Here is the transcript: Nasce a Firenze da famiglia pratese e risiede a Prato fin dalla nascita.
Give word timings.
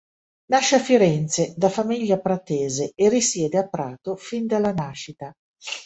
Nasce 0.49 0.77
a 0.77 0.79
Firenze 0.79 1.53
da 1.55 1.69
famiglia 1.69 2.17
pratese 2.17 2.91
e 2.95 3.07
risiede 3.07 3.59
a 3.59 3.67
Prato 3.69 4.15
fin 4.15 4.47
dalla 4.47 4.73
nascita. 4.73 5.31